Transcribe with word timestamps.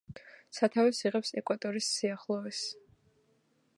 სათავეს 0.59 1.01
იღებს 1.09 1.33
ეკვატორის 1.41 1.91
სიახლოვეს. 1.99 2.63